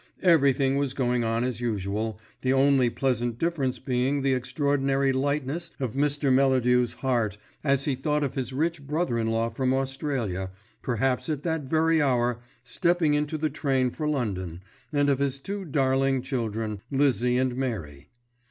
[0.23, 5.93] Everything was going on as usual, the only pleasant difference being the extraordinary lightness of
[5.93, 6.33] Mr.
[6.33, 10.49] Melladew's heart as he thought of his rich brother in law from Australia,
[10.81, 15.65] perhaps at that very hour stepping into the train for London, and of his two
[15.65, 18.09] darling children, Lizzie and Mary.